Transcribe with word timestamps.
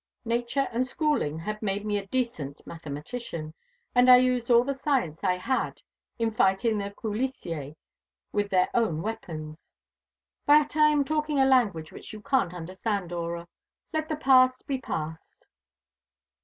Nature 0.25 0.67
and 0.71 0.87
schooling 0.87 1.37
had 1.37 1.61
made 1.61 1.85
me 1.85 1.95
a 1.95 2.07
decent 2.07 2.59
mathematician, 2.65 3.53
and 3.93 4.09
I 4.09 4.17
used 4.17 4.49
all 4.49 4.63
the 4.63 4.73
science 4.73 5.23
I 5.23 5.37
had 5.37 5.79
in 6.17 6.31
fighting 6.31 6.79
the 6.79 6.89
coulissiers 6.89 7.75
with 8.31 8.49
their 8.49 8.67
own 8.73 9.03
weapons. 9.03 9.63
But 10.47 10.75
I 10.75 10.87
am 10.89 11.03
talking 11.05 11.37
a 11.39 11.45
language 11.45 11.91
which 11.91 12.13
you 12.13 12.21
can't 12.23 12.51
understand, 12.51 13.09
Dora. 13.09 13.47
Let 13.93 14.09
the 14.09 14.15
past 14.15 14.65
be 14.65 14.81
past. 14.81 15.45